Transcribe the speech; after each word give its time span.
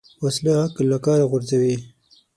وسله 0.23 0.53
عقل 0.65 0.85
له 0.91 0.97
کاره 1.05 1.25
غورځوي 1.31 1.75